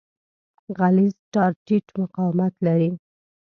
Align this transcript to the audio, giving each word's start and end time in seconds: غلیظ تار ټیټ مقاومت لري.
غلیظ 0.77 1.15
تار 1.33 1.51
ټیټ 1.65 1.85
مقاومت 2.01 2.53
لري. 2.65 2.91